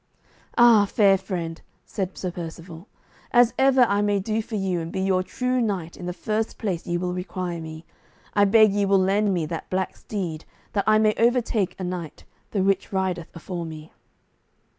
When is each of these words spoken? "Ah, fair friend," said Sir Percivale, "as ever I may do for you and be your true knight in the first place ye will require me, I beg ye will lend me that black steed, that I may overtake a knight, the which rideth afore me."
"Ah, 0.57 0.85
fair 0.87 1.15
friend," 1.15 1.61
said 1.85 2.17
Sir 2.17 2.31
Percivale, 2.31 2.87
"as 3.31 3.53
ever 3.59 3.81
I 3.83 4.01
may 4.01 4.19
do 4.19 4.41
for 4.41 4.55
you 4.55 4.79
and 4.79 4.91
be 4.91 4.99
your 5.01 5.21
true 5.21 5.61
knight 5.61 5.95
in 5.95 6.07
the 6.07 6.11
first 6.11 6.57
place 6.57 6.87
ye 6.87 6.97
will 6.97 7.13
require 7.13 7.61
me, 7.61 7.85
I 8.33 8.45
beg 8.45 8.73
ye 8.73 8.83
will 8.83 8.97
lend 8.97 9.31
me 9.31 9.45
that 9.45 9.69
black 9.69 9.95
steed, 9.95 10.43
that 10.73 10.85
I 10.87 10.97
may 10.97 11.13
overtake 11.19 11.75
a 11.79 11.83
knight, 11.83 12.23
the 12.49 12.63
which 12.63 12.91
rideth 12.91 13.29
afore 13.35 13.63
me." 13.63 13.91